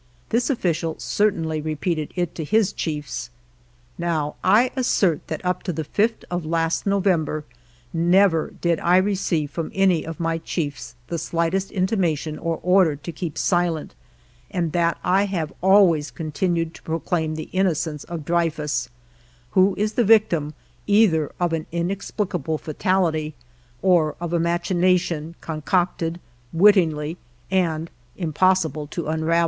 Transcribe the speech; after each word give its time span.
This 0.29 0.49
official 0.49 0.95
certainly 0.97 1.61
repeated 1.61 2.11
it 2.15 2.33
to 2.33 2.43
his 2.43 2.73
chiefs. 2.73 3.29
Now, 3.99 4.33
I 4.43 4.71
assert 4.75 5.27
that 5.27 5.45
up 5.45 5.61
to 5.61 5.71
the 5.71 5.83
5th 5.83 6.23
of 6.31 6.43
last 6.43 6.87
November, 6.87 7.43
never 7.93 8.51
did 8.61 8.79
I 8.79 8.97
receive 8.97 9.51
from 9.51 9.69
any 9.75 10.03
of 10.03 10.19
my 10.19 10.39
chiefs 10.39 10.95
the 11.05 11.19
slightest 11.19 11.69
intimation 11.69 12.39
or 12.39 12.59
order 12.63 12.95
to 12.95 13.11
keep 13.11 13.37
silent, 13.37 13.93
and 14.49 14.71
that 14.71 14.97
I 15.03 15.25
have 15.25 15.53
always 15.61 16.09
continued 16.09 16.73
to 16.73 16.81
proclaim 16.81 17.35
the 17.35 17.49
innocence 17.53 18.03
of 18.05 18.25
Dreyfus, 18.25 18.89
who 19.51 19.75
is 19.77 19.93
the 19.93 20.03
victim 20.03 20.55
either 20.87 21.31
of 21.39 21.53
an 21.53 21.67
inexplicable 21.71 22.57
fatality, 22.57 23.35
or 23.83 24.15
of 24.19 24.33
a 24.33 24.39
machination 24.39 25.35
concocted 25.41 26.19
wittingly 26.51 27.17
and 27.51 27.91
impossible 28.17 28.87
to 28.87 29.05
unravel. 29.07 29.39